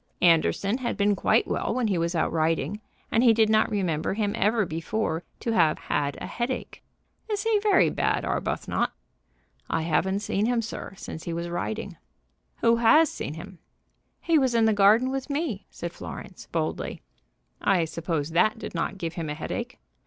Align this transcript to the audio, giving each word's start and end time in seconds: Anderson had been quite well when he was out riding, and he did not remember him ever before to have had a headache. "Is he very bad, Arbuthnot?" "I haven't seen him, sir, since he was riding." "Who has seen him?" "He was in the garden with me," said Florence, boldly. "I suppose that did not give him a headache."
Anderson 0.23 0.79
had 0.79 0.97
been 0.97 1.15
quite 1.15 1.45
well 1.47 1.75
when 1.75 1.85
he 1.87 1.97
was 1.99 2.15
out 2.15 2.31
riding, 2.33 2.81
and 3.11 3.21
he 3.23 3.35
did 3.35 3.51
not 3.51 3.69
remember 3.69 4.15
him 4.15 4.33
ever 4.35 4.65
before 4.65 5.21
to 5.39 5.51
have 5.51 5.77
had 5.77 6.17
a 6.19 6.25
headache. 6.25 6.81
"Is 7.29 7.43
he 7.43 7.59
very 7.61 7.91
bad, 7.91 8.25
Arbuthnot?" 8.25 8.93
"I 9.69 9.83
haven't 9.83 10.21
seen 10.21 10.47
him, 10.47 10.63
sir, 10.63 10.95
since 10.97 11.25
he 11.25 11.33
was 11.33 11.49
riding." 11.49 11.97
"Who 12.61 12.77
has 12.77 13.11
seen 13.11 13.35
him?" 13.35 13.59
"He 14.19 14.39
was 14.39 14.55
in 14.55 14.65
the 14.65 14.73
garden 14.73 15.11
with 15.11 15.29
me," 15.29 15.67
said 15.69 15.93
Florence, 15.93 16.47
boldly. 16.51 17.03
"I 17.61 17.85
suppose 17.85 18.31
that 18.31 18.57
did 18.57 18.73
not 18.73 18.97
give 18.97 19.13
him 19.13 19.29
a 19.29 19.35
headache." 19.35 19.77